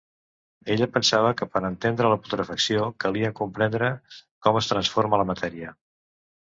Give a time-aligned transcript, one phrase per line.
[0.75, 3.93] Ella pensava que per a entendre la putrefacció calia comprendre
[4.47, 5.81] com es transforma la matèria.